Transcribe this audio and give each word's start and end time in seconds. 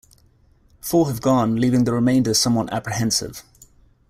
Four 0.81 1.09
have 1.09 1.21
gone, 1.21 1.57
leaving 1.57 1.83
the 1.83 1.93
remainder 1.93 2.33
somewhat 2.33 2.73
apprehensive. 2.73 3.43